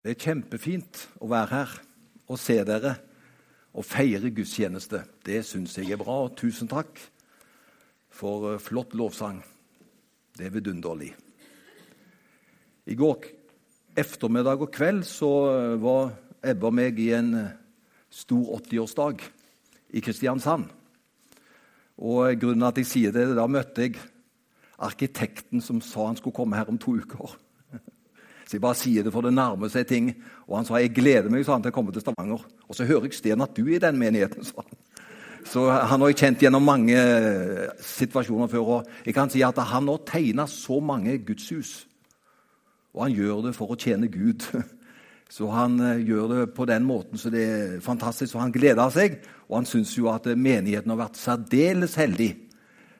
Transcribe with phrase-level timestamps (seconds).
[0.00, 1.72] Det er kjempefint å være her
[2.32, 2.94] og se dere
[3.76, 5.02] og feire gudstjeneste.
[5.20, 6.22] Det syns jeg er bra.
[6.24, 6.96] og Tusen takk
[8.08, 9.42] for eh, flott lovsang.
[10.38, 11.10] Det er vidunderlig.
[12.88, 13.28] I går
[14.00, 17.52] ettermiddag og kveld så eh, var Ebba og meg i en eh,
[18.08, 19.20] stor 80-årsdag
[19.92, 20.64] i Kristiansand.
[22.00, 24.00] Og grunnen til at jeg sier det, Da møtte jeg
[24.80, 27.36] arkitekten som sa han skulle komme her om to uker.
[28.50, 30.08] Så jeg bare sier det, for det nærmer seg ting.
[30.48, 32.40] Og han sa jeg gleder meg sa han, til å komme til Stavanger.
[32.66, 34.42] Og så hører jeg Sten at du er i den menigheten.
[34.42, 34.78] sa han.
[35.46, 38.72] Så han har jeg kjent gjennom mange eh, situasjoner før.
[38.74, 41.86] og jeg kan si at Han har tegna så mange gudshus.
[42.92, 44.42] Og han gjør det for å tjene Gud.
[45.30, 48.34] Så han eh, gjør det på den måten, så det er fantastisk.
[48.34, 52.32] Og han gleder seg, og han syns jo at menigheten har vært særdeles heldig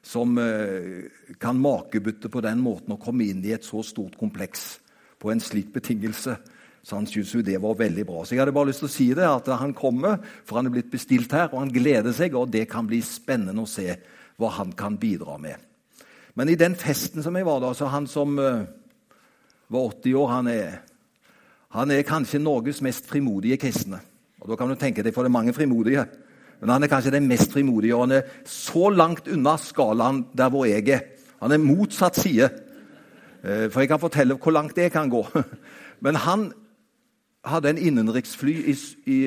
[0.07, 1.11] som eh,
[1.43, 4.79] kan makebytte på den måten å komme inn i et så stort kompleks
[5.21, 6.37] på en slik betingelse.
[6.83, 8.25] Så han syntes jo det var veldig bra.
[8.25, 10.17] Så jeg hadde bare lyst til å si det, at han kommer,
[10.49, 13.67] for han er blitt bestilt her, og han gleder seg, og det kan bli spennende
[13.67, 13.93] å se
[14.41, 15.61] hva han kan bidra med.
[16.39, 18.63] Men i den festen som jeg var da, så han som uh,
[19.69, 20.79] var 80 år, han er,
[21.77, 24.01] han er kanskje Norges mest frimodige kristne.
[24.41, 26.07] Og Da kan du tenke deg, for det er mange frimodige.
[26.61, 30.49] Men han er kanskje den mest frimodige, og han er så langt unna skalaen der
[30.53, 31.05] hvor jeg er.
[31.41, 32.49] Han er motsatt side.
[33.45, 35.25] Eh, for jeg kan fortelle hvor langt det kan gå.
[36.05, 36.53] Men han
[37.45, 39.19] hadde en innenriksfly i, i,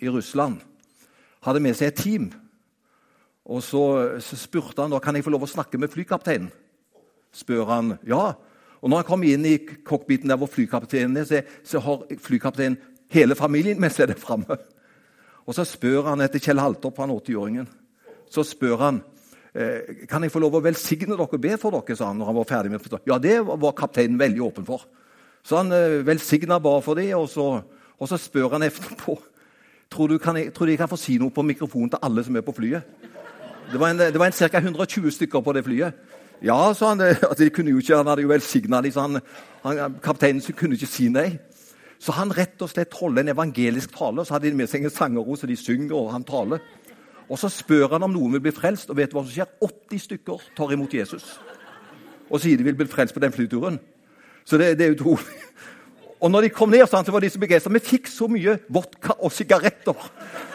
[0.00, 0.60] i, Russland.
[1.42, 2.30] Hadde med seg et team.
[3.46, 3.82] Og så,
[4.22, 6.50] så spurte han da, kan jeg få lov å snakke med flykapteinen.
[7.34, 8.34] Spør han ja.
[8.80, 12.78] Og når han kom inn i cockpiten der hvor flykapteinen er, så, så har flykapteinen
[13.12, 14.58] hele familien med seg der framme.
[15.46, 17.68] Og så spør han etter Kjell Haltorp, han 80-åringen.
[18.30, 19.15] Så spør han Eh,
[20.10, 22.36] kan jeg få lov å velsigne dere og be for dere, sa han når han
[22.36, 23.00] var ferdig med å.
[23.08, 24.84] Ja, det var kapteinen veldig åpen for.
[25.46, 27.46] Så han eh, velsigna bare for det, og så,
[27.96, 29.16] og så spør han etterpå
[29.92, 32.24] tror du, kan jeg, tror du jeg kan få si noe på mikrofonen til alle
[32.26, 32.82] som er på flyet.
[33.70, 34.58] Det var, var ca.
[34.58, 35.94] 120 stykker på det flyet.
[36.42, 37.00] Ja, sa han.
[37.28, 39.20] Altså, de kunne jo ikke, Han hadde jo velsigna dem, så han,
[39.62, 41.38] han, kapteinen kunne ikke si nei.
[41.98, 44.84] Så han rett og slett holdt en evangelisk tale, og så hadde de med seg
[44.84, 46.60] en sangerro, så de synger, og han taler.
[47.28, 49.50] Og Så spør han om noen vil bli frelst, og vet du hva som skjer?
[49.62, 51.36] 80 stykker tar imot Jesus
[52.30, 53.78] og sier de vil bli frelst på den flyturen.
[54.46, 55.26] Så det, det er utrolig.
[56.20, 57.72] Og når de kom ned, så var de så begeistra.
[57.74, 60.06] Vi fikk så mye vodka og sigaretter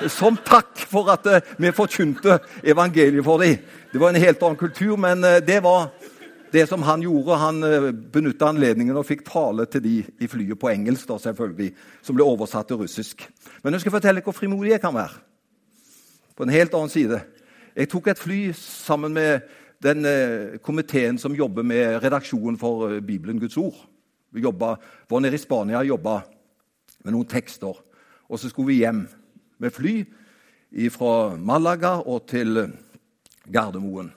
[0.09, 3.59] som takk for at uh, vi forkynte evangeliet for dem.
[3.94, 5.92] Det var en helt annen kultur, men uh, det var
[6.52, 7.38] det som han gjorde.
[7.40, 11.70] Han eh, benytta anledningen og fikk tale til de i flyet på engelsk, da, selvfølgelig,
[12.03, 13.24] som ble oversatt til russisk.
[13.64, 15.31] Men jeg skal fortelle hvor frimodig jeg kan være
[16.41, 17.19] på en helt annen side.
[17.78, 19.44] Jeg tok et fly sammen med
[19.85, 23.78] den eh, komiteen som jobber med redaksjonen for eh, Bibelen, Guds ord.
[24.34, 26.16] Vi jobbet, var nede i Spania og jobba
[27.06, 27.78] med noen tekster.
[28.25, 29.03] Og så skulle vi hjem
[29.62, 29.94] med fly
[30.90, 32.58] fra Malaga og til
[33.46, 34.09] Gardermoen.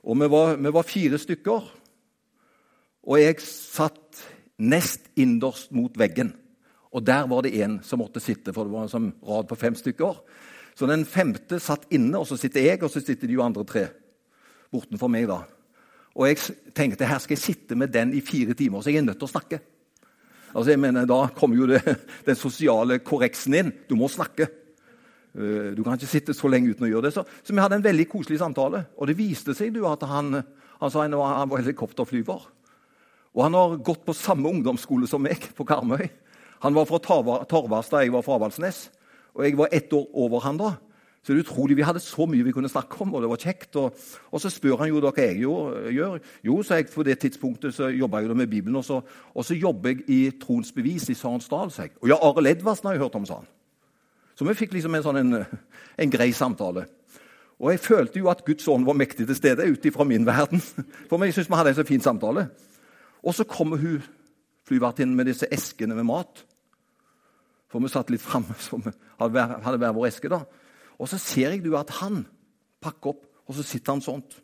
[0.00, 1.72] Og vi var, vi var fire stykker.
[3.04, 4.24] Og jeg satt
[4.56, 6.32] nest innerst mot veggen.
[6.88, 9.76] Og der var det en som måtte sitte, for det var en rad på fem
[9.76, 10.24] stykker.
[10.78, 13.64] Så den femte satt inne, og så sitter jeg, og så sitter de jo andre
[13.68, 13.88] tre
[14.70, 15.28] bortenfor meg.
[15.28, 15.42] da.
[16.14, 19.08] Og jeg tenkte her skal jeg sitte med den i fire timer, så jeg er
[19.08, 19.60] nødt til å snakke.
[20.50, 21.82] Altså jeg mener, Da kommer jo det,
[22.28, 23.72] den sosiale korreksen inn.
[23.88, 24.48] Du må snakke.
[25.34, 27.14] Eh, du kan ikke sitte så lenge uten å gjøre det.
[27.14, 28.86] Så, så vi hadde en veldig koselig samtale.
[28.98, 30.42] Og det viste seg du, at han,
[30.80, 31.14] han sa han
[31.50, 32.48] var helikopterflyver.
[33.30, 36.08] Og han har gått på samme ungdomsskole som meg, på Karmøy.
[36.64, 38.88] Han var fra Torvastad, jeg var fra Avaldsnes.
[39.34, 40.74] Og jeg var ett år over han da.
[41.22, 43.36] Så det er utrolig, Vi hadde så mye vi kunne snakke om, og det var
[43.36, 43.76] kjekt.
[43.76, 43.96] Og,
[44.32, 46.18] og så spør han jo hva jeg gjør.
[46.42, 49.00] Jo, så jeg, på det tidspunktet så jobba jeg med Bibelen, og så,
[49.34, 51.70] og så jobber jeg i Troens bevis i Sarensdal.
[51.70, 51.92] sa jeg.
[52.00, 53.50] Og ja, Arild Edvardsen har jeg hørt om, sa han.
[54.34, 55.44] Så vi fikk liksom en sånn en,
[56.02, 56.86] en grei samtale.
[57.60, 60.62] Og jeg følte jo at Guds ånd var mektig til stede ut ifra min verden.
[61.10, 62.48] For jeg syns vi hadde en så fin samtale.
[63.20, 64.00] Og så kommer hun
[64.64, 66.46] flyvertinnen med disse eskene med mat.
[67.70, 70.30] For vi satt litt framme, så vi hadde hver vår eske.
[70.32, 70.42] da.
[71.00, 72.24] Og så ser jeg du at han
[72.82, 74.38] pakker opp, og så sitter han sånt.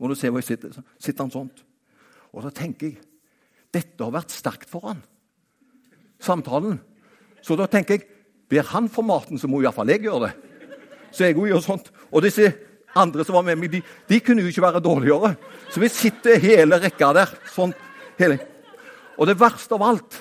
[0.00, 0.72] Må du se hvor jeg sitter?
[0.72, 1.64] Så sitter han sånt.
[2.32, 3.00] Og så tenker jeg
[3.70, 5.02] dette har vært sterkt for han.
[6.20, 6.80] Samtalen.
[7.44, 8.08] Så da tenker jeg
[8.50, 10.32] ber han for maten, så må iallfall jeg gjøre det.
[11.14, 11.90] Så jeg gjør sånt.
[12.10, 12.48] Og disse
[12.98, 15.34] andre som var med meg, de, de kunne jo ikke være dårligere.
[15.70, 17.34] Så vi sitter hele rekka der.
[17.54, 17.74] sånn
[18.18, 18.40] hele.
[19.18, 20.20] Og det verste av alt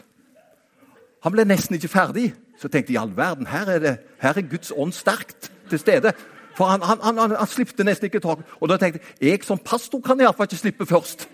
[1.23, 2.33] han ble nesten ikke ferdig.
[2.59, 5.79] Så tenkte jeg i all verden, her er, det, her er Guds ånd sterkt til
[5.79, 6.13] stede.
[6.57, 8.43] For han, han, han, han slipte nesten ikke tak.
[8.59, 11.29] Og da tenkte jeg jeg som pastor kan iallfall ikke slippe først.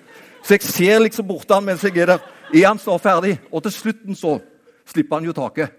[0.46, 2.28] Så jeg ser liksom bort han mens jeg er der.
[2.54, 3.40] Er han snart ferdig?
[3.52, 4.38] Og til slutten så,
[4.86, 5.74] slipper han jo taket.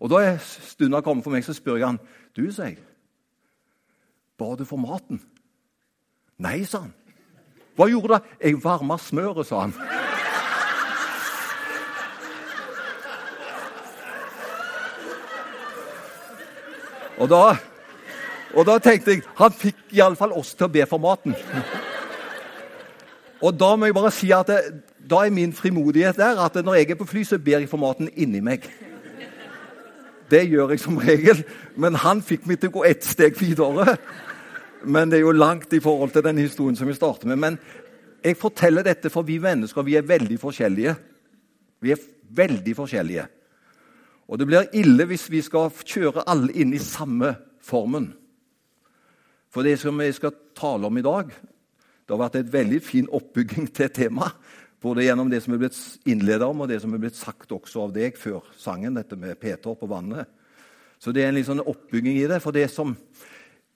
[0.00, 2.00] Og Da er stunda kommet for meg, så spør jeg han,
[2.36, 2.78] du, sier jeg,
[4.38, 5.20] ba du for maten?
[6.42, 6.94] Nei, sa han.
[7.76, 8.32] Hva gjorde du?
[8.42, 9.76] Jeg varma smøret, sa han.
[17.22, 17.42] Og da,
[18.52, 21.36] og da tenkte jeg han fikk iallfall oss til å be for maten.
[23.42, 24.58] Og da må jeg bare si at det,
[24.98, 27.82] da er min frimodighet der at når jeg er på fly, så ber jeg for
[27.82, 28.66] maten inni meg.
[30.30, 31.42] Det gjør jeg som regel,
[31.76, 33.96] men han fikk meg til å gå ett steg videre.
[34.82, 37.38] Men det er jo langt i forhold til den historien som vi starter med.
[37.38, 37.58] Men
[38.24, 40.94] jeg forteller dette for vi mennesker vi er veldig forskjellige.
[41.82, 42.02] Vi er
[42.34, 43.26] veldig forskjellige.
[44.30, 48.12] Og det blir ille hvis vi skal kjøre alle inn i samme formen.
[49.52, 53.08] For det som jeg skal tale om i dag, det har vært et veldig fin
[53.12, 54.36] oppbygging til temaet.
[54.82, 55.76] Både gjennom det som er blitt
[56.10, 59.38] innledet om, og det som er blitt sagt også av deg før sangen, dette med
[59.38, 60.26] Peter på vannet.
[60.98, 62.40] Så det er en litt sånn oppbygging i det.
[62.42, 62.96] For det som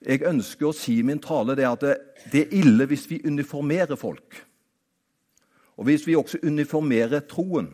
[0.03, 1.85] jeg ønsker å si i min tale, det er at
[2.33, 4.41] det, er ille hvis vi uniformerer folk.
[5.79, 7.71] Og hvis vi også uniformerer troen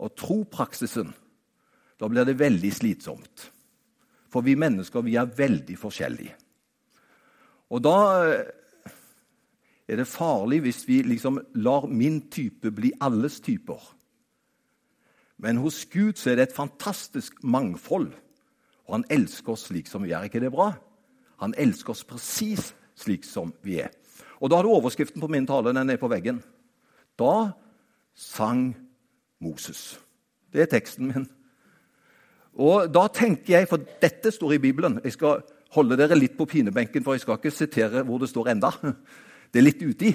[0.00, 1.12] og tropraksisen,
[2.00, 3.50] da blir det veldig slitsomt.
[4.30, 6.34] For vi mennesker vi er veldig forskjellige.
[7.70, 7.96] Og da
[9.90, 13.80] er det farlig hvis vi liksom lar min type bli alles typer.
[15.40, 18.12] Men hos Gud er det et fantastisk mangfold,
[18.86, 20.24] og han elsker oss slik som vi er.
[20.24, 20.72] ikke det bra?
[21.40, 23.90] Han elsker oss presis slik som vi er.
[24.40, 25.72] Og Da har du overskriften på min tale.
[25.72, 26.42] Den er på veggen.
[27.18, 27.52] Da
[28.14, 28.74] sang
[29.40, 29.98] Moses.
[30.52, 31.26] Det er teksten min.
[32.60, 35.00] Og da tenker jeg, For dette står i Bibelen.
[35.04, 35.42] Jeg skal
[35.74, 38.72] holde dere litt på pinebenken, for jeg skal ikke sitere hvor det står enda.
[39.50, 40.12] Det er litt uti.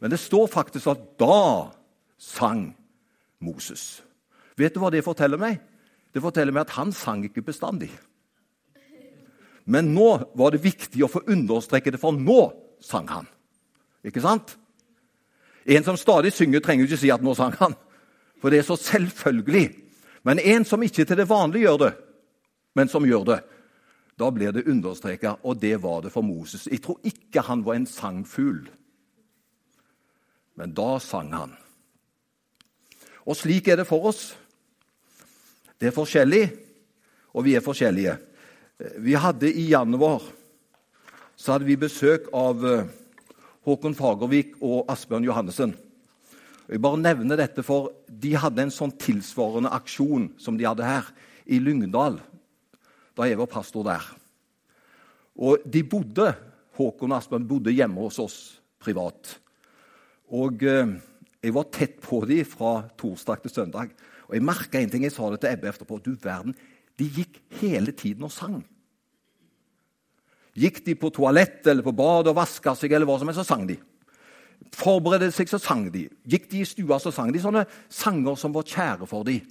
[0.00, 1.70] Men det står faktisk at da
[2.18, 2.74] sang
[3.38, 4.02] Moses.
[4.58, 5.60] Vet du hva det forteller meg?
[6.14, 7.90] Det forteller meg at han sang ikke bestandig.
[9.68, 12.40] Men nå var det viktig å få understreke det, for nå
[12.82, 13.28] sang han.
[14.02, 14.56] Ikke sant?
[15.68, 17.76] En som stadig synger, trenger ikke si at 'nå sang han',
[18.40, 19.68] for det er så selvfølgelig.
[20.26, 21.92] Men en som ikke til det vanlige gjør det,
[22.78, 23.38] men som gjør det,
[24.18, 26.66] da blir det understreka, og det var det for Moses.
[26.66, 28.64] Jeg tror ikke han var en sangfugl,
[30.58, 31.54] men da sang han.
[33.28, 34.32] Og slik er det for oss.
[35.78, 36.48] Det er forskjellig,
[37.34, 38.16] og vi er forskjellige.
[38.98, 40.22] Vi hadde I januar
[41.38, 42.88] så hadde vi besøk av eh,
[43.62, 45.70] Håkon Fagervik og Asbjørn Johannessen.
[46.68, 51.08] Jeg bare nevner dette, for De hadde en sånn tilsvarende aksjon som de hadde her,
[51.48, 52.18] i Lyngdal
[53.18, 54.04] da jeg var pastor der.
[55.38, 56.28] Og de bodde,
[56.78, 58.36] Håkon og Aspen bodde hjemme hos oss
[58.78, 59.32] privat.
[60.30, 60.92] Og eh,
[61.42, 63.90] jeg var tett på dem fra torsdag til søndag.
[64.28, 65.06] Og jeg merka en ting.
[65.06, 65.98] Jeg sa det til Ebbe etterpå.
[66.04, 66.54] Du verden,
[66.98, 68.60] de gikk hele tiden og sang.
[70.58, 73.50] Gikk de på toalett eller på bad og vaska seg, eller hva som helst, så
[73.54, 73.78] sang de.
[74.74, 76.06] Forberedte seg, så sang de.
[76.28, 79.46] Gikk de i stua, så sang de sånne sanger som var kjære for dem.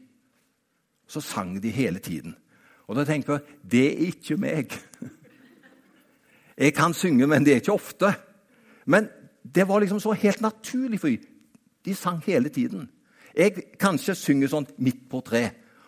[1.08, 2.36] Så sang de hele tiden.
[2.88, 4.76] Og da tenker jeg det er ikke meg.
[6.58, 8.10] Jeg kan synge, men det er ikke ofte.
[8.90, 9.10] Men
[9.46, 11.26] det var liksom så helt naturlig for dem.
[11.86, 12.88] De sang hele tiden.
[13.38, 15.44] Jeg kanskje synger sånn midt på tre.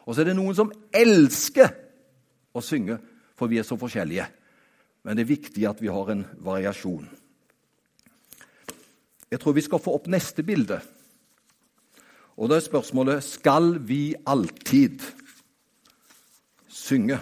[0.05, 1.71] Og så er det noen som elsker
[2.53, 2.99] å synge,
[3.33, 4.27] for vi er så forskjellige.
[5.03, 7.07] Men det er viktig at vi har en variasjon.
[9.31, 10.79] Jeg tror vi skal få opp neste bilde.
[12.39, 15.03] Og da er spørsmålet skal vi alltid
[16.67, 17.19] synge.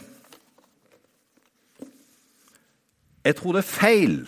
[3.25, 4.19] Jeg tror det er feil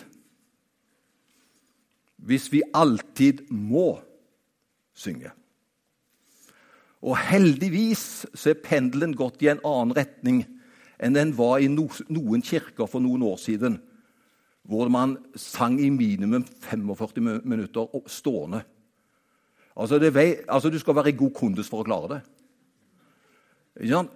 [2.20, 3.94] hvis vi alltid må
[4.92, 5.30] synge.
[7.00, 10.42] Og heldigvis så er pendelen gått i en annen retning
[11.00, 13.78] enn den var i noen kirker for noen år siden,
[14.70, 18.62] hvor man sang i minimum 45 minutter stående.
[19.76, 22.20] Altså, vei, altså Du skal være i god kondis for å klare det.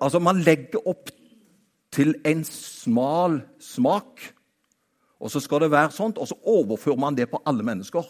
[0.00, 1.10] Altså, Man legger opp
[1.90, 4.22] til en smal smak,
[5.20, 8.04] og så skal det være sånt, og så overfører man det på alle mennesker.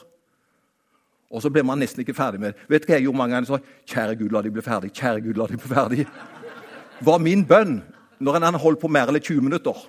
[1.30, 2.68] Og så blir man nesten ikke ferdig med det.
[2.68, 3.46] Vet du hva jeg gjorde mange ganger?
[3.46, 3.58] Så,
[3.88, 4.92] Kjære Gud, la de bli ferdig.
[4.92, 6.06] Kjære Gud, la de bli ferdig.
[7.08, 7.82] var min bønn
[8.20, 9.86] når en holdt på mer eller 20 minutter.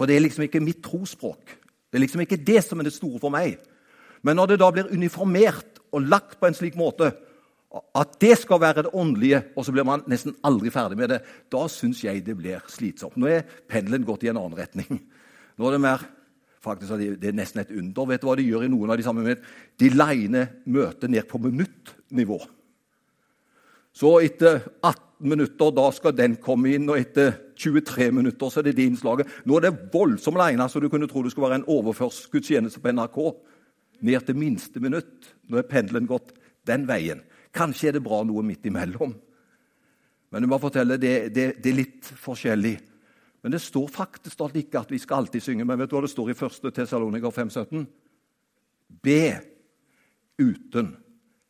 [0.00, 1.50] For det er liksom ikke mitt trosspråk.
[1.92, 3.58] Det er liksom ikke det som er det store for meg.
[4.24, 7.10] Men når det da blir uniformert og lagt på en slik måte
[7.70, 11.20] at det skal være det åndelige, og så blir man nesten aldri ferdig med det,
[11.52, 13.18] da syns jeg det blir slitsomt.
[13.20, 15.02] Nå er pendelen gått i en annen retning.
[15.60, 16.06] Nå er det mer
[16.64, 18.08] faktisk Det er nesten et under.
[18.08, 19.46] Vet du hva de gjør i noen av de samme møtene?
[19.76, 22.40] De liner møtet ned på minuttnivå.
[23.92, 28.70] Så etter 18 minutter da skal den komme inn, og etter 23 minutter så er
[28.70, 29.30] det det innslaget.
[29.44, 32.94] Nå er det voldsomt alene, så du kunne tro det skulle være en overførselsgudstjeneste på
[32.96, 33.18] NRK.
[34.06, 35.34] Ned til minste minutt.
[35.50, 36.32] Nå er pendelen gått
[36.68, 37.20] den veien.
[37.52, 39.12] Kanskje er det bra noe midt imellom.
[40.30, 42.76] Men jeg må fortelle, det, det, det er litt forskjellig.
[43.42, 45.64] Men det står faktisk ikke at vi skal alltid synge.
[45.64, 46.70] Men vet du hva det står i 1.
[46.76, 47.86] Tessalonika 5,17?
[49.02, 49.24] Be
[50.38, 50.94] uten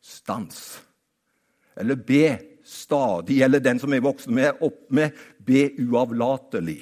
[0.01, 0.81] stans.
[1.77, 3.41] Eller be stadig.
[3.41, 6.81] Eller den som er voksen med, opp med be uavlatelig.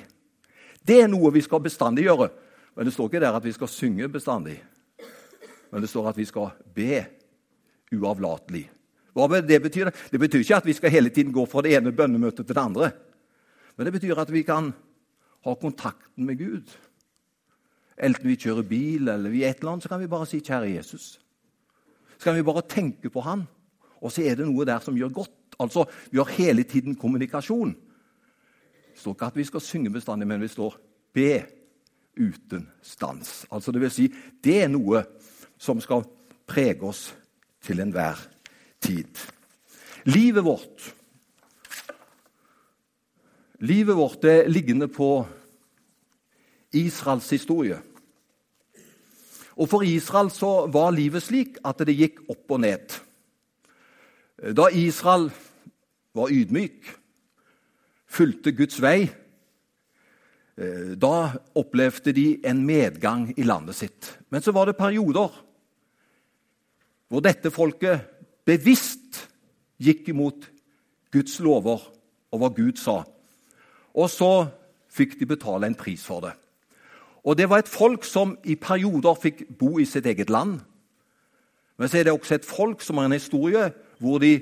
[0.81, 2.29] Det er noe vi skal bestandig gjøre.
[2.75, 4.57] Men det står ikke der at vi skal synge bestandig.
[5.69, 7.03] Men det står at vi skal be
[7.93, 8.65] uavlatelig.
[9.13, 9.89] Hva det betyr?
[10.11, 12.61] Det betyr ikke at vi skal hele tiden gå fra det ene bønnemøtet til det
[12.61, 12.91] andre.
[13.75, 14.71] Men det betyr at vi kan
[15.45, 16.71] ha kontakten med Gud.
[17.99, 20.39] Enten vi kjører bil eller vi er et eller annet, så kan vi bare si
[20.39, 21.19] 'Kjære Jesus'.
[22.17, 23.47] Så kan vi bare tenke på Han,
[24.01, 25.57] og så er det noe der som gjør godt.
[25.59, 27.75] Altså, Vi har hele tiden kommunikasjon.
[28.93, 30.77] Det står ikke at vi skal synge bestandig, men vi står
[31.13, 31.45] 'be
[32.17, 33.45] uten stans'.
[33.51, 34.13] Altså, det vil si,
[34.43, 35.03] det er noe
[35.57, 36.03] som skal
[36.47, 37.15] prege oss
[37.61, 38.17] til enhver
[38.81, 39.07] tid.
[40.05, 40.95] Livet vårt
[43.59, 45.27] Livet vårt er liggende på
[46.71, 47.81] Israels historie.
[49.59, 52.95] Og For Israel så var livet slik at det gikk opp og ned.
[54.39, 55.31] Da Israel
[56.15, 56.85] var ydmyk,
[58.07, 59.09] fulgte Guds vei,
[60.57, 64.19] eh, da opplevde de en medgang i landet sitt.
[64.29, 65.45] Men så var det perioder
[67.09, 68.05] hvor dette folket
[68.45, 69.27] bevisst
[69.81, 70.47] gikk imot
[71.11, 71.81] Guds lover
[72.31, 73.01] og hva Gud sa.
[73.97, 74.47] Og så
[74.93, 76.33] fikk de betale en pris for det.
[77.23, 80.61] Og Det var et folk som i perioder fikk bo i sitt eget land.
[81.77, 84.33] Men så er det også et folk som har en historie hvor de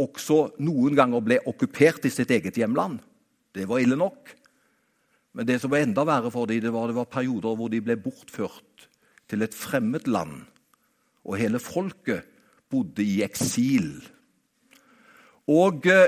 [0.00, 2.98] også noen ganger ble okkupert i sitt eget hjemland.
[3.54, 4.32] Det var ille nok.
[5.34, 7.82] Men det som var enda verre for dem, det var, det var perioder hvor de
[7.82, 8.88] ble bortført
[9.30, 10.42] til et fremmed land.
[11.24, 12.26] Og hele folket
[12.70, 13.96] bodde i eksil.
[15.50, 16.06] Og eh,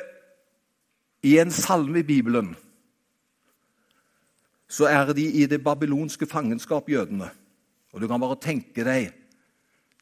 [1.26, 2.54] i en salme i Bibelen
[4.66, 7.28] så er de i det babylonske fangenskap, jødene.
[7.94, 9.12] Og du kan bare tenke deg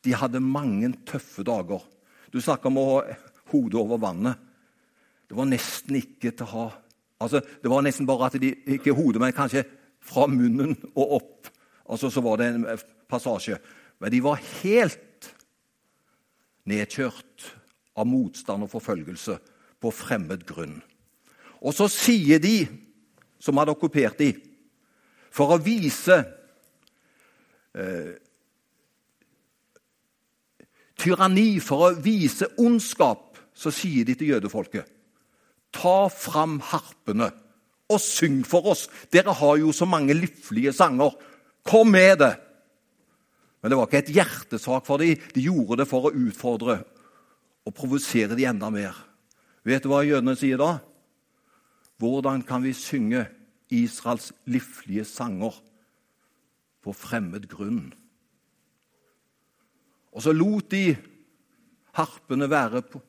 [0.04, 1.80] De hadde mange tøffe dager.
[2.34, 3.02] Du snakker om å ha
[3.52, 4.40] hodet over vannet.
[5.30, 6.70] Det var nesten ikke til å ha
[7.22, 9.62] Altså, Det var nesten bare at de Ikke hodet, men kanskje
[10.02, 11.48] fra munnen og opp.
[11.88, 12.66] Altså, Så var det en
[13.08, 13.58] passasje.
[14.00, 15.30] Men de var helt
[16.66, 17.54] nedkjørt
[17.96, 19.38] av motstand og forfølgelse
[19.80, 20.82] på fremmed grunn.
[21.62, 22.66] Og så sier de
[23.38, 24.40] som hadde okkupert dem,
[25.30, 26.16] for å vise
[27.74, 28.16] eh,
[31.04, 34.90] tyranni, for å vise ondskap, så sier de til jødefolket
[35.75, 37.28] Ta fram harpene
[37.90, 38.87] og syng for oss.
[39.11, 41.16] Dere har jo så mange liflige sanger.
[41.66, 42.30] Kom med det!
[43.58, 45.18] Men det var ikke et hjertesak for dem.
[45.34, 46.76] De gjorde det for å utfordre
[47.66, 48.94] og provosere dem enda mer.
[49.66, 50.76] Vet du hva jødene sier da?
[51.99, 53.25] Hvordan kan vi synge
[53.75, 55.56] Israels liflige sanger
[56.84, 57.92] på fremmed grunn.
[60.14, 60.94] Og så lot de
[61.99, 63.00] harpene være på,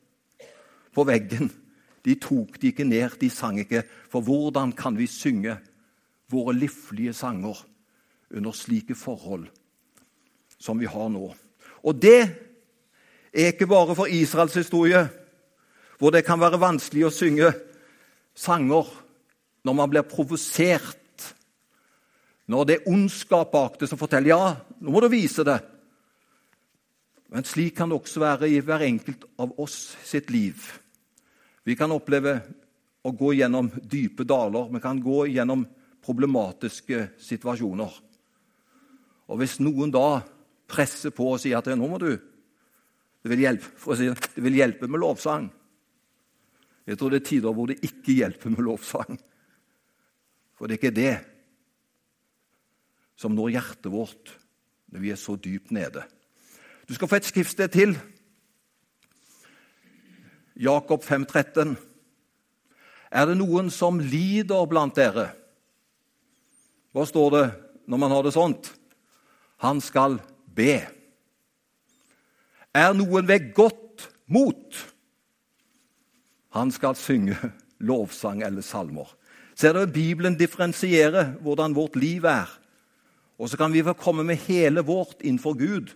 [0.94, 1.52] på veggen.
[2.06, 3.84] De tok de ikke ned, de sang ikke.
[4.10, 5.58] For hvordan kan vi synge
[6.32, 7.62] våre livlige sanger
[8.34, 9.48] under slike forhold
[10.58, 11.30] som vi har nå?
[11.86, 12.20] Og det
[13.34, 15.06] er ikke bare for Israels historie,
[16.00, 17.54] hvor det kan være vanskelig å synge
[18.36, 18.90] sanger
[19.66, 21.02] når man blir provosert,
[22.46, 25.58] når det er ondskap bak det som forteller ja, nå må du vise det.
[27.36, 30.56] Men slik kan det også være i hver enkelt av oss sitt liv.
[31.68, 32.38] Vi kan oppleve
[33.04, 35.66] å gå gjennom dype daler, vi kan gå gjennom
[36.06, 37.98] problematiske situasjoner.
[39.28, 40.22] Og Hvis noen da
[40.72, 44.88] presser på og sier at nå må du det vil, hjelpe, si, det vil hjelpe
[44.88, 45.48] med lovsang
[46.86, 49.18] Jeg tror det er tider hvor det ikke hjelper med lovsang.
[50.56, 51.16] For det er ikke det
[53.20, 54.38] som når hjertet vårt
[54.94, 56.06] når vi er så dypt nede.
[56.88, 57.96] Du skal få et skriftsted til.
[60.56, 61.74] Jakob 5,13.
[63.12, 65.32] Er det noen som lider blant dere?
[66.94, 67.46] Hva står det
[67.90, 68.70] når man har det sånt?
[69.66, 70.20] Han skal
[70.56, 70.84] be.
[72.76, 74.80] Er noen ved godt mot?
[76.56, 77.36] Han skal synge
[77.80, 79.10] lovsang eller salmer.
[79.56, 82.50] Ser dere, Bibelen differensierer hvordan vårt liv er.
[83.40, 85.92] Og så kan vi få komme med hele vårt innenfor Gud,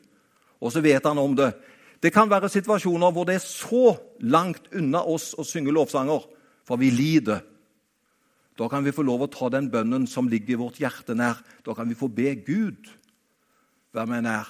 [0.59, 1.53] og så vet han om det.
[1.99, 6.23] Det kan være situasjoner hvor det er så langt unna oss å synge lovsanger,
[6.67, 7.41] for vi lider.
[8.59, 11.39] Da kan vi få lov å ta den bønnen som ligger i vårt hjerte nær.
[11.63, 12.89] Da kan vi få be Gud
[13.95, 14.49] være med nær.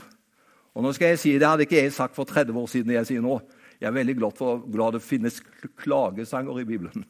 [0.74, 2.94] Og nå skal jeg si, Det hadde ikke jeg sagt for 30 år siden.
[2.94, 3.40] Jeg sier nå.
[3.80, 5.40] Jeg er veldig glad for glad det finnes
[5.78, 7.06] klagesanger i Bibelen.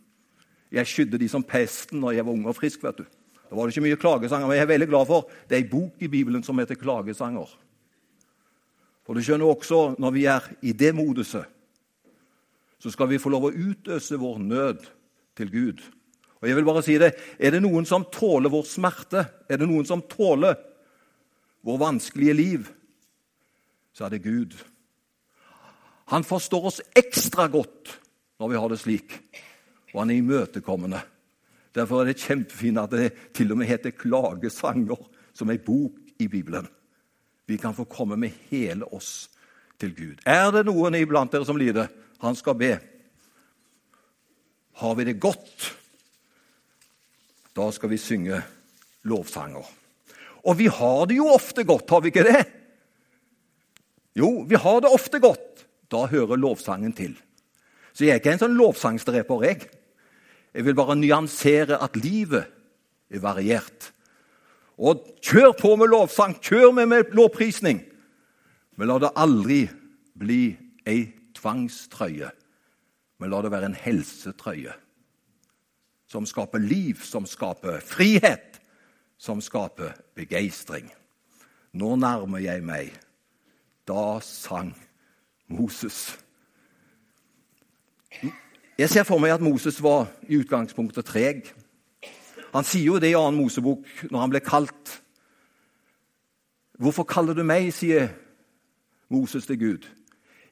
[0.72, 2.84] Jeg skydde de som pesten når jeg var ung og frisk.
[2.84, 3.06] vet du.
[3.50, 5.72] Da var det ikke mye klagesanger, men jeg er veldig glad for det er en
[5.72, 7.50] bok i Bibelen som heter Klagesanger.
[9.10, 11.48] Og du skjønner også, når vi er i det moduset,
[12.80, 14.86] så skal vi få lov å utøse vår nød
[15.36, 15.82] til Gud.
[16.40, 19.68] Og jeg vil bare si det, Er det noen som tåler vår smerte, er det
[19.68, 20.56] noen som tåler
[21.66, 22.70] vår vanskelige liv,
[23.92, 24.54] så er det Gud.
[26.14, 27.98] Han forstår oss ekstra godt
[28.40, 29.20] når vi har det slik,
[29.92, 31.02] og han er imøtekommende.
[31.76, 35.02] Derfor er det kjempefint at det til og med heter klagesanger,
[35.34, 36.70] som ei bok i Bibelen.
[37.50, 39.26] Vi kan få komme med hele oss
[39.82, 40.20] til Gud.
[40.22, 41.90] Er det noen iblant dere som lider?
[42.22, 42.76] Han skal be.
[44.78, 45.72] Har vi det godt,
[47.58, 48.38] da skal vi synge
[49.10, 49.66] lovsanger.
[50.46, 52.46] Og vi har det jo ofte godt, har vi ikke det?
[54.22, 55.66] Jo, vi har det ofte godt.
[55.90, 57.18] Da hører lovsangen til.
[57.92, 59.66] Så jeg er ikke en sånn lovsangsdreper, jeg.
[60.54, 62.46] Jeg vil bare nyansere at livet
[63.10, 63.90] er variert.
[64.80, 67.82] Og kjør på med lovsang, kjør med, med lovprisning.
[68.80, 69.64] Men la det aldri
[70.20, 70.44] bli
[70.88, 71.02] ei
[71.36, 72.30] tvangstrøye.
[73.20, 74.76] Men la det være en helsetrøye
[76.10, 78.58] som skaper liv, som skaper frihet,
[79.18, 80.90] som skaper begeistring.
[81.78, 82.96] Nå nærmer jeg meg.
[83.86, 84.72] Da sang
[85.48, 86.18] Moses.
[88.80, 91.52] Jeg ser for meg at Moses var i utgangspunktet treg.
[92.54, 94.96] Han sier jo det i annen Mosebok når han ble kalt.
[96.80, 98.10] Hvorfor kaller du meg, sier
[99.12, 99.88] Moses til Gud.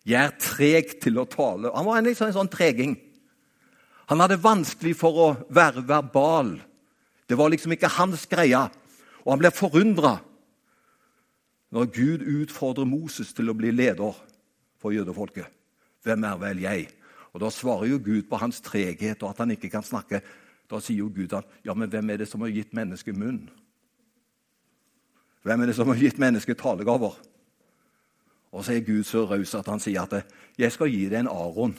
[0.07, 1.71] Jeg er treg til å tale.
[1.75, 2.95] Han var en, liksom en sånn treging.
[4.07, 6.53] Han hadde vanskelig for å være verbal.
[7.27, 8.61] Det var liksom ikke hans greie.
[9.25, 10.17] Og han ble forundra
[11.75, 14.15] når Gud utfordrer Moses til å bli leder
[14.79, 15.49] for jødefolket.
[16.07, 16.87] Hvem er vel jeg?
[17.35, 20.21] Og Da svarer jo Gud på hans treghet og at han ikke kan snakke.
[20.67, 23.45] Da sier jo Gud at ja, men hvem er det som har gitt mennesket munn?
[25.47, 27.15] Hvem er det som har gitt mennesket talegaver?
[28.51, 30.27] Og så er Gud så raus at han sier at
[30.59, 31.75] jeg skal gi deg en Aron.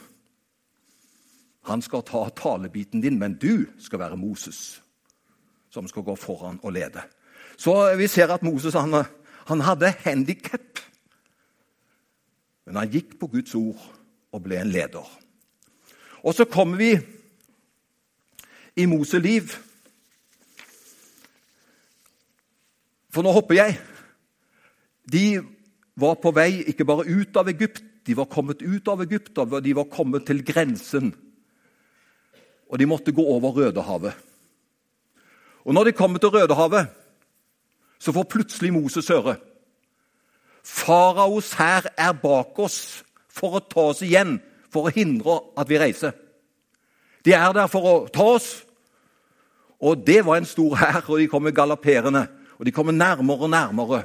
[1.69, 4.81] Han skal ta talebiten din, men du skal være Moses,
[5.69, 7.03] som skal gå foran og lede.
[7.59, 9.05] Så vi ser at Moses han,
[9.51, 10.81] han hadde handikap.
[12.65, 13.81] Men han gikk på Guds ord
[14.33, 15.05] og ble en leder.
[16.25, 17.18] Og så kommer vi
[18.79, 19.57] i Moseliv.
[23.11, 23.79] For nå hopper jeg.
[25.09, 25.41] De
[25.99, 29.75] var på vei ikke bare ut av Egypt, de var kommet ut av Egypt, de
[29.77, 31.11] var kommet til grensen.
[32.69, 34.15] Og de måtte gå over Rødehavet.
[35.65, 36.89] Og når de kommer til Rødehavet,
[37.99, 39.35] så får plutselig Moses høre
[40.69, 44.37] Faraos hær er bak oss for å ta oss igjen
[44.69, 46.13] for å hindre at vi reiser.
[47.25, 48.51] De er der for å ta oss.
[49.81, 52.27] Og det var en stor hær, og de kommer galopperende.
[52.59, 54.03] Og de kommer nærmere og nærmere.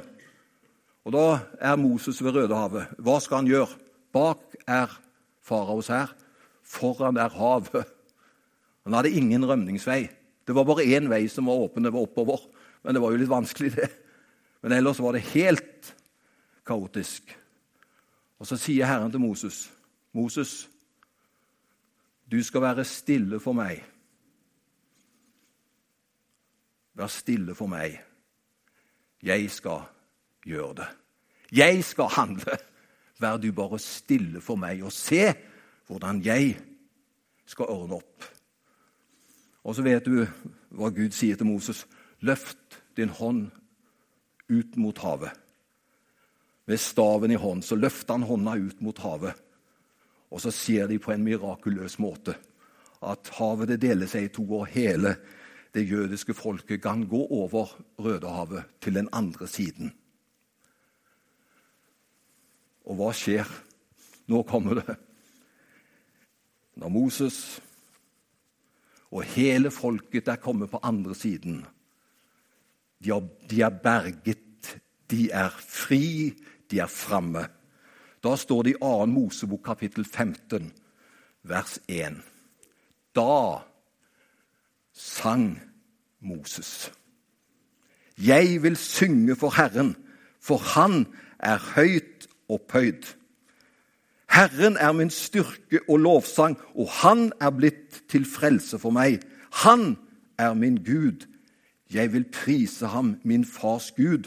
[1.04, 1.24] Og da
[1.60, 2.94] er Moses ved Rødehavet.
[2.98, 3.80] Hva skal han gjøre?
[4.14, 4.92] Bak er
[5.42, 6.14] faraos hær.
[6.64, 7.90] Foran er havet.
[8.84, 10.06] Han hadde ingen rømningsvei.
[10.46, 12.40] Det var bare én vei som var åpen, det var oppover.
[12.84, 13.88] Men det var jo litt vanskelig, det.
[14.62, 15.94] Men ellers var det helt
[16.66, 17.32] kaotisk.
[18.40, 19.66] Og så sier Herren til Moses
[20.14, 20.68] Moses,
[22.30, 23.82] du skal være stille for meg.
[26.94, 27.98] Vær stille for meg.
[29.24, 29.88] Jeg skal
[30.46, 30.88] gjøre det.
[31.52, 32.58] Jeg skal handle.
[33.20, 35.32] Vær du bare stille for meg og se
[35.88, 36.54] hvordan jeg
[37.46, 38.24] skal ordne opp.
[39.64, 40.24] Og så vet du
[40.74, 41.84] hva Gud sier til Moses.
[42.20, 43.48] Løft din hånd
[44.48, 45.32] ut mot havet.
[46.66, 49.34] Med staven i hånd så løfter han hånda ut mot havet.
[50.32, 52.36] Og så ser de på en mirakuløs måte
[53.04, 55.14] at havet det deler seg i to, og hele
[55.74, 57.66] det jødiske folket kan gå over
[57.98, 59.92] Rødehavet til den andre siden.
[62.84, 63.48] Og hva skjer?
[64.30, 64.96] Nå kommer det.
[66.76, 67.38] Når Moses
[69.14, 71.64] og hele folket er kommet på andre siden
[73.04, 76.32] De er, de er berget, de er fri,
[76.70, 77.44] de er framme.
[78.24, 79.06] Da står det i 2.
[79.06, 80.72] Mosebok kapittel 15,
[81.42, 82.16] vers 1.
[83.14, 83.60] Da
[84.94, 85.60] sang
[86.20, 86.92] Moses.
[88.18, 89.96] Jeg vil synge for Herren,
[90.40, 91.06] for Han
[91.38, 93.02] er høyt opphøyd.
[94.34, 99.20] Herren er min styrke og lovsang, og han er blitt til frelse for meg.
[99.62, 99.94] Han
[100.38, 101.26] er min Gud.
[101.92, 104.26] Jeg vil prise ham, min fars Gud,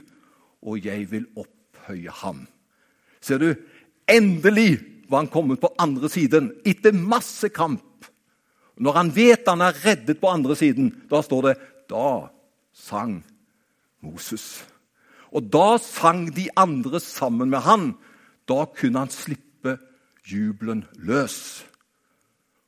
[0.61, 2.45] og jeg vil opphøye ham.
[3.21, 3.53] Ser du,
[4.07, 7.83] endelig var han kommet på andre siden, etter masse kamp.
[8.77, 11.55] Når han vet han er reddet på andre siden, da står det
[11.89, 12.29] da
[12.75, 13.19] sang
[14.05, 14.63] Moses.
[15.33, 17.89] Og da sang de andre sammen med han.
[18.47, 19.77] Da kunne han slippe
[20.27, 21.65] jubelen løs.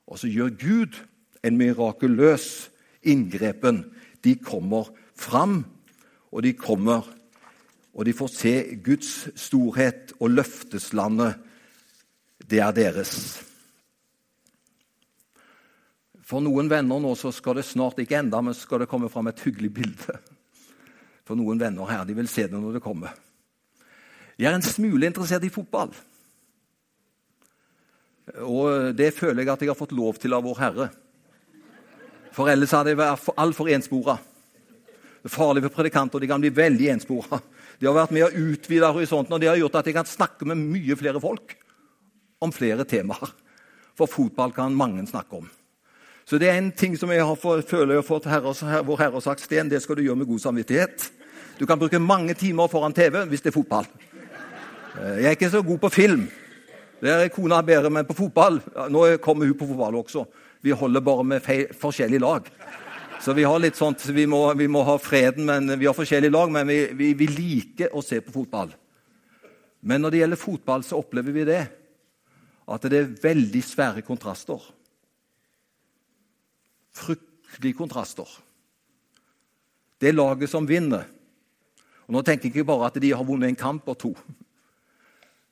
[0.10, 0.98] Og så gjør Gud
[1.46, 2.70] en mirakuløs
[3.04, 3.86] inngrepen.
[4.24, 5.64] De kommer fram,
[6.32, 7.06] og de kommer
[8.00, 11.36] og de får se Guds storhet og løfteslandet.
[12.50, 13.44] Det er deres.
[16.30, 19.32] For noen venner nå så skal det snart ikke enda, men skal det komme fram
[19.32, 20.18] et hyggelig bilde.
[21.26, 23.16] For noen venner her, de vil se det når det kommer.
[24.38, 25.92] Jeg er en smule interessert i fotball.
[28.46, 30.90] Og det føler jeg at jeg har fått lov til av Vår Herre.
[32.36, 34.20] For ellers hadde jeg vært altfor enspora.
[35.20, 37.42] Det er farlig for predikanter, de kan bli veldig enspora.
[37.80, 40.48] De har vært med å utvide horisonten, og det har gjort at jeg kan snakke
[40.48, 41.58] med mye flere folk
[42.44, 43.34] om flere temaer.
[43.98, 45.50] For fotball kan mange snakke om.
[46.30, 48.52] Så det er en ting som jeg fått, føler jeg har fått herre,
[48.86, 51.08] vår Herre har sagt, Sten, det skal du gjøre med god samvittighet.
[51.58, 53.90] Du kan bruke mange timer foran TV hvis det er fotball.
[54.94, 56.28] Eh, jeg er ikke så god på film.
[57.02, 58.60] Det er kona bedre, men på fotball
[58.92, 60.28] Nå kommer hun på fotball også.
[60.62, 62.54] Vi holder bare med forskjellige lag.
[63.20, 66.32] Så vi har litt sånt, vi må, vi må ha freden, men vi har forskjellige
[66.32, 68.70] lag, men vi, vi, vi, liker å se på fotball.
[69.82, 71.64] Men når det gjelder fotball, så opplever vi det.
[72.70, 74.62] At det er veldig svære kontraster.
[77.00, 78.28] Fryktelige kontraster.
[80.00, 81.08] Det er laget som vinner
[82.10, 84.10] og Nå tenker jeg ikke bare at de har vunnet en kamp og to.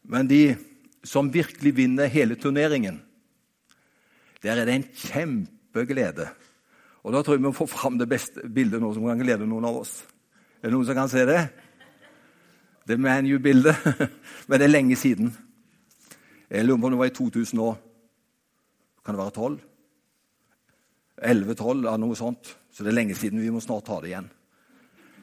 [0.09, 0.55] Men de
[1.05, 2.97] som virkelig vinner hele turneringen,
[4.41, 6.25] der er det en kjempeglede
[7.05, 9.45] og Da tror jeg vi får få fram det beste bildet nå som kan glede
[9.47, 10.01] noen av oss.
[10.59, 11.45] Er det noen som kan se det?
[12.83, 13.77] Det ManU-bildet.
[14.47, 15.29] Men det er lenge siden.
[16.49, 17.77] Jeg lurer på om det var i 2000 år.
[19.05, 19.61] Kan det være 12?
[21.17, 22.53] 11-12, eller noe sånt.
[22.71, 23.41] Så det er lenge siden.
[23.41, 24.29] Vi må snart ta det igjen.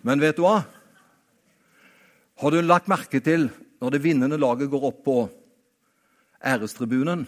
[0.05, 0.59] Men vet du hva?
[2.43, 3.49] Har du lagt merke til
[3.83, 5.19] når det vinnende laget går opp på
[6.45, 7.25] ærestribunen,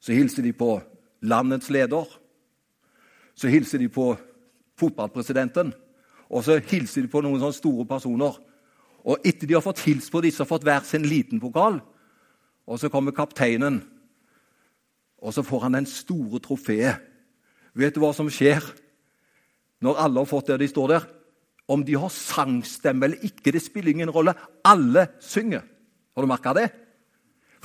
[0.00, 0.76] så hilser de på
[1.24, 2.08] landets leder?
[3.34, 4.14] så hilser de på
[4.78, 5.72] fotballpresidenten.
[6.30, 8.38] Og så hilser de på noen sånne store personer.
[9.04, 11.80] Og etter de har fått hilst på disse og fått hver sin liten pokal,
[12.64, 13.82] og så kommer kapteinen,
[15.20, 17.02] og så får han den store trofeet.
[17.74, 18.62] Vet du hva som skjer
[19.84, 21.06] når alle har fått det de står der?
[21.74, 24.34] Om de har sangstemme eller ikke, det spiller ingen rolle.
[24.64, 25.64] Alle synger.
[26.14, 26.68] Har du merka det?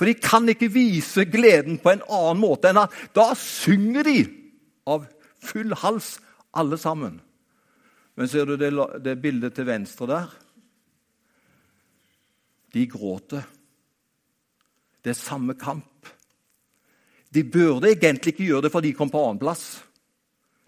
[0.00, 4.20] For de kan ikke vise gleden på en annen måte enn at da synger de
[4.88, 5.08] av
[5.40, 6.18] Full hals,
[6.52, 7.14] alle sammen.
[8.12, 10.34] Men ser du det, det bildet til venstre der?
[12.76, 13.46] De gråter.
[15.00, 16.10] Det er samme kamp.
[17.32, 19.80] De burde egentlig ikke gjøre det, for de kom på annenplass.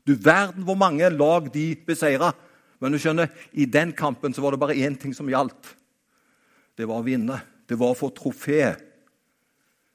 [0.06, 2.32] Du verden hvor mange lag de beseira.
[2.82, 5.76] Men du skjønner, i den kampen så var det bare én ting som gjaldt.
[6.74, 7.38] Det var å vinne.
[7.68, 8.72] Det var å få trofé.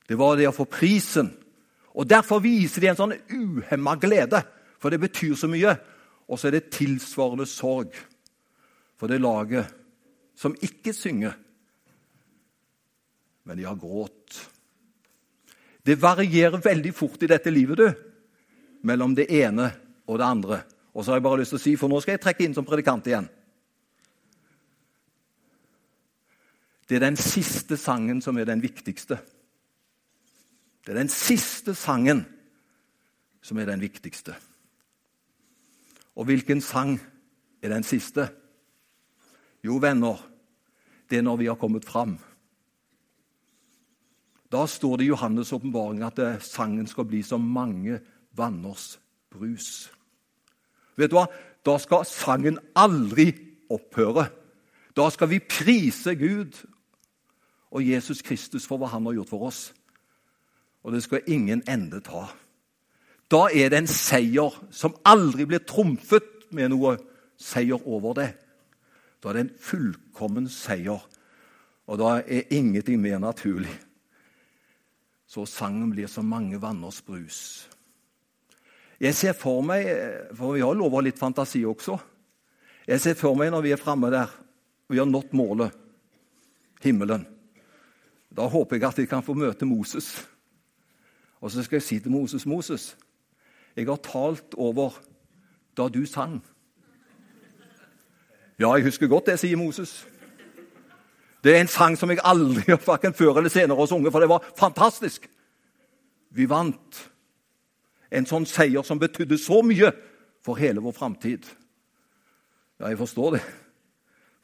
[0.07, 1.33] Det var det å få prisen.
[1.97, 4.43] Og Derfor viser de en sånn uhemma glede.
[4.79, 5.73] For det betyr så mye.
[6.27, 7.95] Og så er det tilsvarende sorg
[8.97, 9.69] for det laget
[10.37, 11.33] som ikke synger,
[13.47, 14.37] men de har grått.
[15.81, 17.87] Det varierer veldig fort i dette livet, du,
[18.85, 19.69] mellom det ene
[20.15, 20.61] det andre.
[20.95, 22.55] Og så har jeg bare lyst til å si, for nå skal jeg trekke inn
[22.55, 23.27] som predikant igjen.
[26.87, 29.19] Det er den siste sangen som er den viktigste.
[30.85, 32.23] Det er den siste sangen
[33.43, 34.37] som er den viktigste.
[36.15, 36.95] Og hvilken sang
[37.61, 38.29] er den siste?
[39.63, 40.21] Jo, venner,
[41.09, 42.15] det er når vi har kommet fram.
[44.47, 47.99] Da står det i Johannes' åpenbaring at sangen skal bli som mange
[48.31, 48.95] vanners
[49.29, 49.91] brus.
[50.97, 51.27] Vet du hva?
[51.65, 53.31] Da skal sangen aldri
[53.69, 54.27] opphøre.
[54.97, 56.57] Da skal vi prise Gud
[57.71, 59.61] og Jesus Kristus for hva han har gjort for oss.
[60.83, 62.25] Og det skal ingen ende ta.
[63.31, 66.95] Da er det en seier som aldri blir trumfet med noe
[67.37, 68.29] seier over det.
[69.19, 71.01] Da er det en fullkommen seier,
[71.87, 73.73] og da er ingenting mer naturlig.
[75.27, 77.67] Så sangen blir som mange vanners brus.
[78.99, 79.85] Jeg ser for meg,
[80.33, 81.99] for vi har lov å ha litt fantasi også
[82.87, 84.31] Jeg ser for meg når vi er framme der,
[84.89, 85.73] vi har nådd målet,
[86.81, 87.27] himmelen
[88.33, 90.27] Da håper jeg at jeg kan få møte Moses.
[91.41, 92.95] Og så skal jeg si til Moses Moses,
[93.75, 94.97] jeg har talt over
[95.77, 96.39] da du sang.
[98.57, 100.07] Ja, jeg husker godt det, sier Moses.
[101.43, 104.29] Det er en sang som jeg aldri verken før eller senere har sunget, for det
[104.29, 105.29] var fantastisk.
[106.33, 107.03] Vi vant
[108.11, 109.91] en sånn seier som betydde så mye
[110.45, 111.47] for hele vår framtid.
[112.79, 113.43] Ja, jeg forstår det.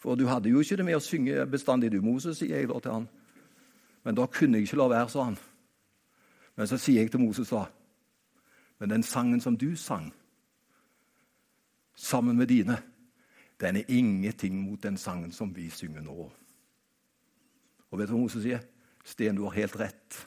[0.02, 2.80] For du hadde jo ikke det med å synge bestandig, du, Moses, sier jeg da
[2.84, 3.06] til han.
[4.04, 5.38] Men da kunne jeg ikke la være, sa han.
[6.60, 7.64] Men så sier jeg til Moses da
[8.78, 10.12] Men den sangen som du sang
[11.96, 12.78] sammen med dine,
[13.62, 16.26] den er ingenting mot den sangen som vi synger nå.
[17.92, 18.64] Og vet du hva Moses sier?
[19.06, 20.18] Sten, du har helt rett.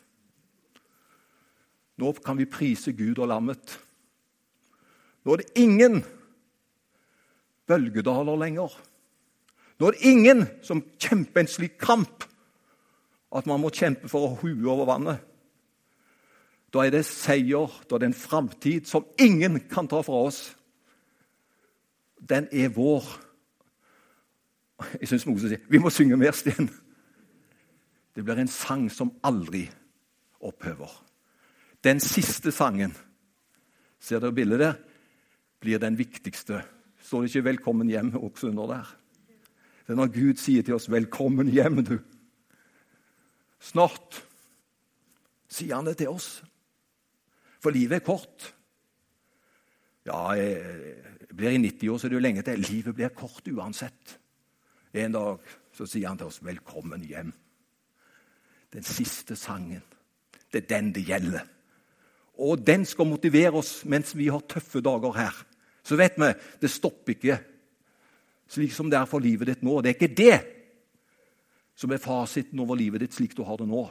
[1.97, 3.79] Nå kan vi prise Gud og lammet.
[5.25, 6.03] Nå er det ingen
[7.67, 8.75] bølgedaler lenger.
[9.79, 12.25] Nå er det ingen som kjemper en slik kamp
[13.37, 15.25] at man må kjempe for å hue over vannet.
[16.73, 20.41] Da er det seier, da er det en framtid som ingen kan ta fra oss.
[22.17, 23.07] Den er vår.
[25.01, 26.69] Jeg syns Moses sier vi må synge mer, Sten.
[28.17, 29.67] Det blir en sang som aldri
[30.41, 31.06] opphøver.
[31.87, 32.97] Den siste sangen,
[34.03, 34.79] ser dere bildet der,
[35.63, 36.65] blir den viktigste.
[36.99, 38.97] Står det ikke 'velkommen hjem' også under der?
[39.87, 41.99] Det er når Gud sier til oss 'velkommen hjem', du.
[43.61, 44.27] Snart
[45.49, 46.43] sier han det til oss.
[47.61, 48.55] For livet er kort.
[50.07, 52.59] Ja, jeg blir i 90 år, så er det jo lenge til.
[52.59, 54.19] Livet blir kort uansett.
[54.95, 55.39] En dag
[55.73, 57.33] så sier han til oss 'velkommen hjem'.
[58.73, 59.83] Den siste sangen.
[60.53, 61.56] Det er den det gjelder.
[62.37, 65.37] Og den skal motivere oss mens vi har tøffe dager her.
[65.87, 67.39] Så vet vi det stopper ikke
[68.51, 69.81] slik som det er for livet ditt nå.
[69.83, 70.37] Det er ikke det
[71.77, 73.87] som er fasiten over livet ditt slik du har det nå.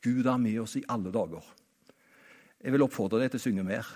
[0.00, 1.44] Gud er med oss i alle dager.
[2.60, 3.88] Jeg vil oppfordre deg til å synge mer.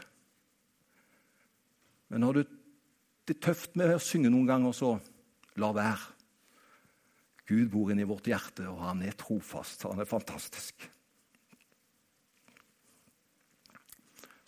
[2.12, 2.42] Men har du,
[3.24, 4.92] det tøft med å synge noen ganger, så
[5.60, 6.12] la være.
[7.48, 9.84] Gud bor inni vårt hjerte, og han er trofast.
[9.88, 10.86] Han er fantastisk.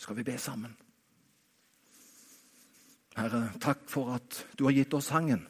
[0.07, 0.71] Skal vi be sammen?
[3.16, 5.40] Herre, takk for at du har gitt oss sangen.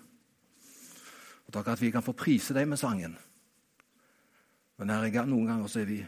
[1.44, 3.18] Og takk at vi kan få prise deg med sangen.
[4.80, 5.98] Men herre, noen ganger så er vi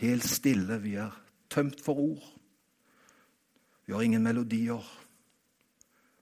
[0.00, 0.80] helt stille.
[0.82, 1.14] Vi er
[1.46, 2.24] tømt for ord.
[3.86, 4.82] Vi har ingen melodier.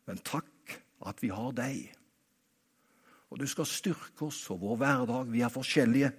[0.04, 0.74] Men takk
[1.08, 1.78] at vi har deg.
[3.32, 5.32] Og du skal styrke oss og vår hverdag.
[5.32, 6.12] Vi er forskjellige.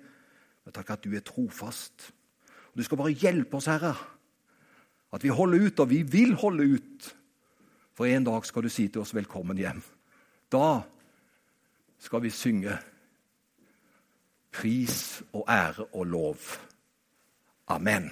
[0.66, 2.10] Men takk at du er trofast.
[2.74, 3.94] Og Du skal bare hjelpe oss, Herre.
[5.14, 7.16] At vi holder ut, og vi vil holde ut
[7.94, 9.84] for en dag skal du si til oss 'velkommen hjem'.
[10.52, 10.82] Da
[12.00, 12.78] skal vi synge
[14.52, 16.38] pris og ære og lov.
[17.68, 18.12] Amen.